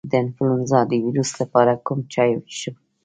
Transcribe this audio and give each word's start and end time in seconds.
د 0.09 0.11
انفلونزا 0.23 0.79
د 0.89 0.93
ویروس 1.03 1.31
لپاره 1.41 1.73
کوم 1.85 1.99
چای 2.13 2.31
وڅښم؟ 2.35 2.75